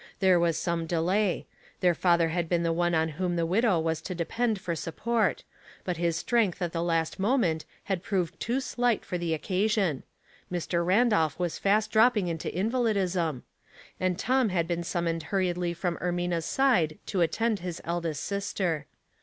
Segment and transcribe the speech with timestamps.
[0.19, 1.45] There was some delay.
[1.81, 5.43] Their father had been the one on whom the widow was to depend for support;
[5.83, 10.01] but his strength at the last moment had proved too slight for the occasion—
[10.51, 10.83] Mr.
[10.83, 13.43] Randolph was fast drop ping into invalidism—
[13.99, 18.87] and Tom had been sum moned hurriedly from Ermina's side to attend his eldest sister.